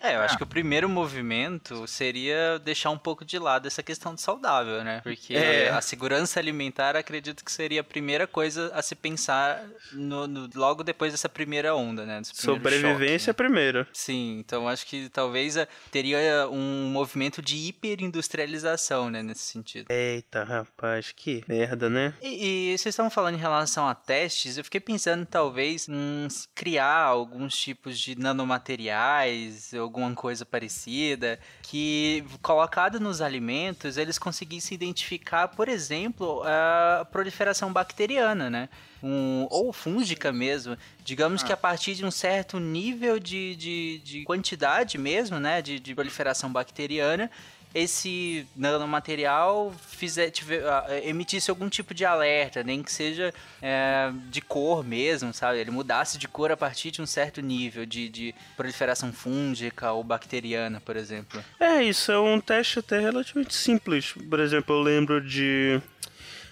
[0.02, 4.14] É, eu acho que o primeiro movimento seria deixar um pouco de lado essa questão
[4.14, 5.00] de saudável, né?
[5.02, 5.70] Porque É.
[5.70, 10.82] a segurança alimentar acredito que seria a primeira coisa a se pensar no, no- logo
[10.82, 12.20] depois dessa primeira onda, né?
[12.36, 13.48] Primeiro Sobrevivência choque, né?
[13.48, 13.86] primeiro.
[13.92, 19.86] Sim, então acho que talvez eh, teria um movimento de hiperindustrialização, né, nesse sentido.
[19.90, 22.14] Eita, rapaz, que merda, né?
[22.22, 27.02] E, e vocês estavam falando em relação a testes, eu fiquei pensando talvez em criar
[27.04, 35.68] alguns tipos de nanomateriais, alguma coisa parecida, que colocado nos alimentos eles conseguissem identificar, por
[35.68, 38.68] exemplo, a proliferação bacteriana, né?
[39.02, 40.76] Um, ou fúngica mesmo.
[41.04, 45.60] Digamos que a partir de um certo nível de, de, de quantidade mesmo, né?
[45.60, 47.30] De, de proliferação bacteriana,
[47.74, 54.40] esse nanomaterial fizer, tiver, ah, emitisse algum tipo de alerta, nem que seja é, de
[54.40, 55.58] cor mesmo, sabe?
[55.58, 60.04] Ele mudasse de cor a partir de um certo nível de, de proliferação fúngica ou
[60.04, 61.42] bacteriana, por exemplo.
[61.58, 64.12] É, isso é um teste até relativamente simples.
[64.28, 65.80] Por exemplo, eu lembro de.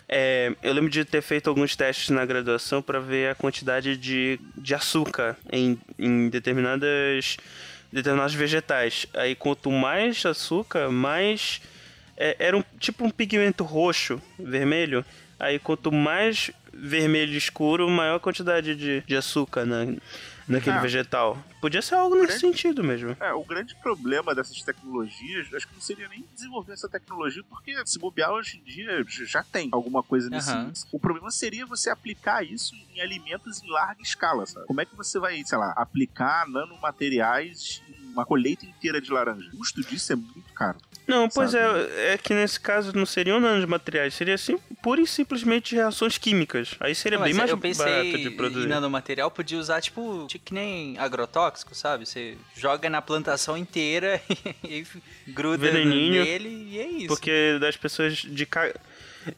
[0.08, 4.40] é, eu lembro de ter feito alguns testes na graduação para ver a quantidade de,
[4.56, 7.36] de açúcar em, em determinadas
[7.92, 9.06] determinados vegetais.
[9.14, 11.60] Aí quanto mais açúcar, mais
[12.16, 15.04] é, era um tipo um pigmento roxo, vermelho.
[15.38, 19.86] Aí quanto mais vermelho escuro, maior quantidade de, de açúcar na,
[20.50, 20.80] naquele Ah.
[20.80, 21.38] vegetal.
[21.60, 23.16] Podia ser algo nesse Grande- sentido mesmo.
[23.20, 27.74] É, o grande problema dessas tecnologias, acho que não seria nem desenvolver essa tecnologia, porque
[27.86, 30.50] se bobear hoje em dia já tem alguma coisa nesse.
[30.50, 30.72] Aham.
[30.92, 34.66] O problema seria você aplicar isso em alimentos em larga escala, sabe?
[34.66, 39.48] Como é que você vai, sei lá, aplicar nanomateriais em uma colheita inteira de laranja?
[39.52, 40.78] O custo disso é muito caro.
[41.10, 41.90] Não, pois Sabe?
[41.96, 46.76] é, é que nesse caso não seriam nanomateriais, seria assim, pura e simplesmente reações químicas.
[46.78, 48.66] Aí seria Não, bem mais eu barato de produzir.
[48.66, 52.06] em nanomaterial, podia usar tipo, tipo que nem agrotóxico, sabe?
[52.06, 54.20] Você joga na plantação inteira
[54.64, 54.84] e
[55.28, 56.24] gruda Veneninho.
[56.24, 57.08] nele e é isso.
[57.08, 58.72] Porque das pessoas de ca...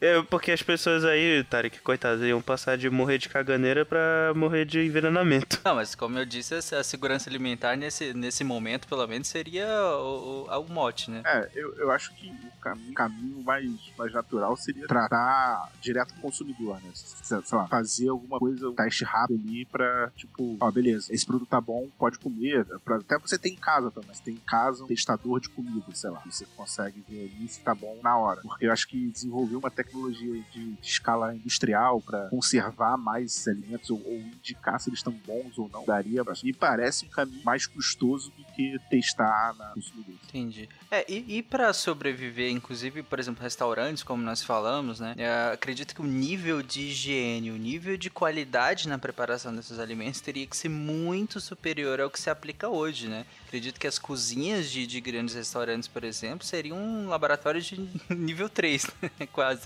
[0.01, 4.65] é, porque as pessoas aí, Tarek, coitadas, iam passar de morrer de caganeira pra morrer
[4.65, 5.61] de envenenamento.
[5.65, 9.67] Não, mas como eu disse, essa- a segurança alimentar nesse, nesse momento, pelo menos, seria
[9.97, 11.23] o, o, o mote, né?
[11.25, 13.65] É, eu, eu acho que o caminho, caminho mais,
[13.99, 16.91] mais natural seria tratar direto com o consumidor, né?
[16.95, 21.25] Sei sei lá, fazer alguma coisa, um teste rápido ali pra, tipo, ó, beleza, esse
[21.27, 22.65] produto tá bom, pode comer.
[22.85, 24.13] Pra, até você tem em casa também.
[24.15, 26.23] Você tem em casa um testador de comida, sei lá.
[26.27, 28.41] Você consegue ver ali se tá bom na hora.
[28.43, 34.03] Porque eu acho que desenvolver uma tecnologia de, escala industrial pra conservar mais alimentos ou,
[34.05, 36.23] ou indicar se eles estão bons ou não, daria.
[36.43, 40.15] Me parece um caminho mais custoso do que testar na consumidor.
[40.29, 40.69] Entendi.
[40.91, 45.15] É, e, e para sobreviver, inclusive, por exemplo, restaurantes, como nós falamos, né?
[45.17, 50.21] é, acredito que o nível de higiene, o nível de qualidade na preparação desses alimentos
[50.21, 53.25] teria que ser muito superior ao que se aplica hoje, né?
[53.47, 58.49] Acredito que as cozinhas de, de grandes restaurantes, por exemplo, seriam um laboratório de nível
[58.49, 59.11] 3, né?
[59.33, 59.62] quase.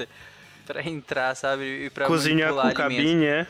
[0.66, 1.86] Pra entrar, sabe?
[1.86, 2.82] E pra Cozinhar com alimentos.
[2.82, 3.47] cabine, é?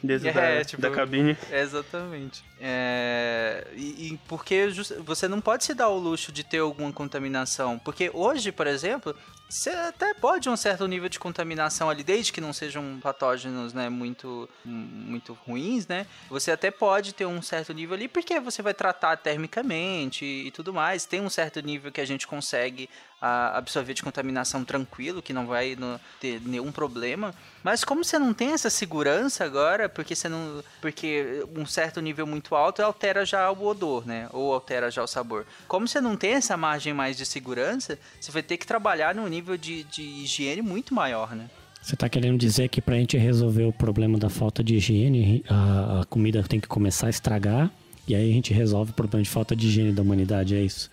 [0.04, 1.36] Dentro É, da, tipo, da cabine.
[1.50, 2.42] Exatamente.
[2.58, 6.92] É, e, e porque just- você não pode se dar o luxo de ter alguma
[6.92, 7.78] contaminação.
[7.78, 9.14] Porque hoje, por exemplo,
[9.48, 13.88] você até pode um certo nível de contaminação ali, desde que não sejam patógenos né,
[13.88, 16.06] muito, muito ruins, né?
[16.28, 20.50] Você até pode ter um certo nível ali, porque você vai tratar termicamente e, e
[20.50, 21.04] tudo mais.
[21.04, 22.88] Tem um certo nível que a gente consegue
[23.22, 27.34] a absorver de contaminação tranquilo, que não vai no- ter nenhum problema.
[27.62, 32.26] Mas como você não tem essa segurança agora, porque você não, porque um certo nível
[32.26, 34.28] muito alto altera já o odor, né?
[34.32, 35.46] Ou altera já o sabor.
[35.68, 39.26] Como você não tem essa margem mais de segurança, você vai ter que trabalhar num
[39.26, 41.48] nível de, de higiene muito maior, né?
[41.82, 46.00] Você tá querendo dizer que pra gente resolver o problema da falta de higiene, a,
[46.00, 47.70] a comida tem que começar a estragar
[48.06, 50.90] e aí a gente resolve o problema de falta de higiene da humanidade, é isso?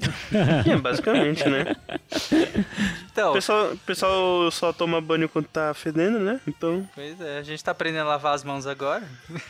[0.70, 1.76] É, basicamente, né?
[3.12, 6.40] Então, O pessoal, o pessoal só toma banho quando tá fedendo, né?
[6.46, 9.02] Então, pois é, a gente tá aprendendo a lavar as mãos agora.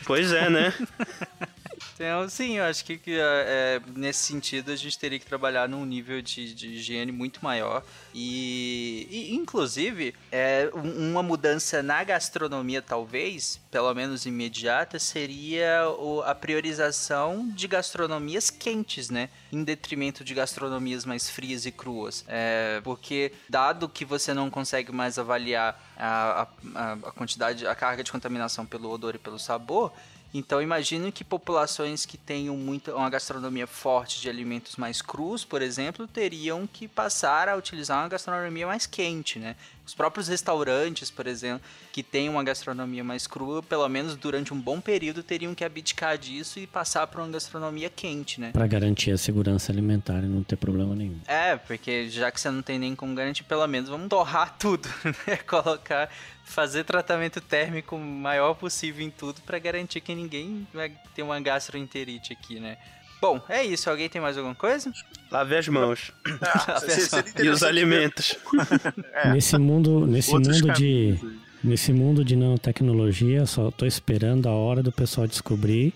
[0.05, 0.73] pois é, né?
[2.03, 5.85] Então, sim, eu acho que, é, é, nesse sentido a gente teria que trabalhar num
[5.85, 7.83] nível de, de higiene muito maior.
[8.11, 16.23] E, e, inclusive, é, um- uma mudança na gastronomia, talvez, pelo menos imediata, seria o-
[16.23, 19.29] a priorização de gastronomias quentes, né?
[19.53, 22.25] Em detrimento de gastronomias mais frias e cruas.
[22.27, 28.03] É, porque, dado que você não consegue mais avaliar a- a- a quantidade, a carga
[28.03, 29.93] de contaminação pelo odor e pelo sabor.
[30.33, 35.61] Então imagino que populações que tenham muita, uma gastronomia forte de alimentos mais crus, por
[35.61, 39.55] exemplo, teriam que passar a utilizar uma gastronomia mais quente, né?
[39.85, 41.61] Os próprios restaurantes, por exemplo,
[41.91, 46.17] que têm uma gastronomia mais crua, pelo menos durante um bom período teriam que abdicar
[46.17, 48.51] disso e passar para uma gastronomia quente, né?
[48.51, 51.19] Pra garantir a segurança alimentar e não ter problema nenhum.
[51.27, 54.87] É, porque já que você não tem nem como garantir, pelo menos vamos torrar tudo,
[55.27, 55.37] né?
[55.37, 56.09] Colocar,
[56.43, 61.39] fazer tratamento térmico o maior possível em tudo pra garantir que ninguém vai ter uma
[61.39, 62.77] gastroenterite aqui, né?
[63.21, 63.89] Bom, é isso.
[63.89, 64.91] Alguém tem mais alguma coisa?
[65.31, 66.11] Lave as mãos.
[66.41, 67.25] Ah, Lave as mãos.
[67.39, 68.35] E os alimentos.
[69.13, 69.31] É.
[69.33, 74.51] Nesse mundo, nesse Outros mundo de caminhos nesse mundo de nanotecnologia, só tô esperando a
[74.51, 75.93] hora do pessoal descobrir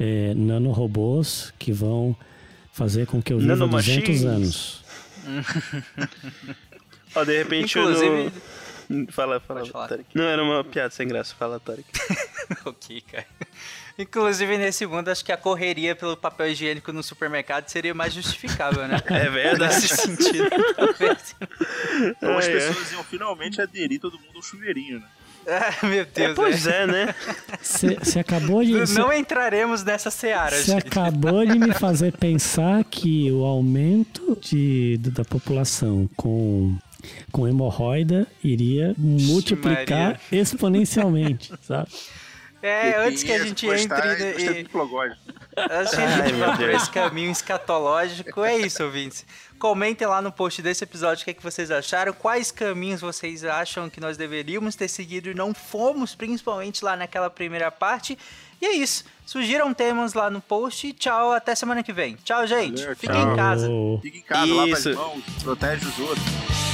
[0.00, 2.16] é, nanorobôs que vão
[2.72, 4.24] fazer com que eu viva 200 Nanomachines.
[4.24, 4.84] anos.
[7.14, 8.32] Ó, de repente Inclusive-
[8.88, 9.12] no...
[9.12, 9.66] Fala, fala.
[9.66, 10.04] Tarek.
[10.14, 11.34] Não, era uma piada sem graça.
[11.34, 11.84] Fala, Tarek.
[12.66, 13.26] ok, cara.
[13.98, 18.88] Inclusive, nesse mundo, acho que a correria pelo papel higiênico no supermercado seria mais justificável,
[18.88, 19.00] né?
[19.06, 19.74] É verdade.
[19.74, 21.36] Nesse sentido, talvez.
[22.16, 22.52] Então as Ah, é.
[22.52, 25.06] pessoas iam finalmente aderir todo mundo ao chuveirinho, né?
[25.46, 27.14] Ah, meu Deus, Pois é, né?
[27.60, 33.30] Você acabou de cê- Não entraremos nessa seara, Você acabou de me fazer pensar que
[33.30, 36.74] o aumento de, da população com,
[37.30, 40.20] com hemorroida iria multiplicar Maria.
[40.32, 41.90] exponencialmente, sabe?
[42.66, 45.14] É, E antes que a gente entre e, Plogóide.
[45.54, 49.26] Antes que a gente vá por esse caminho escatológico, é isso, ouvintes.
[49.58, 53.44] Comentem lá no post desse episódio o que, é que vocês acharam, quais caminhos vocês
[53.44, 58.18] acham que nós deveríamos ter seguido e não fomos, principalmente lá naquela primeira parte.
[58.62, 59.04] E é isso.
[59.26, 62.16] Sugiram temas lá no post e tchau, até semana que vem.
[62.24, 62.80] Tchau, gente.
[62.80, 63.68] Valeu, Fiquem em casa.
[64.00, 64.94] Fica em casa, lava as Isso.
[64.94, 66.73] mãos, protege os outros.